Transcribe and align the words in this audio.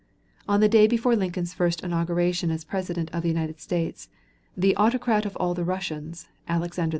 On 0.49 0.61
the 0.61 0.67
day 0.67 0.87
before 0.87 1.15
Lincoln's 1.15 1.53
first 1.53 1.83
inauguration 1.83 2.49
as 2.49 2.63
President 2.63 3.11
of 3.13 3.21
the 3.21 3.29
United 3.29 3.59
States, 3.59 4.09
the 4.57 4.75
"Autocrat 4.75 5.27
of 5.27 5.35
all 5.35 5.53
the 5.53 5.63
Russias," 5.63 6.27
Alexander 6.47 6.89
II. 6.89 6.89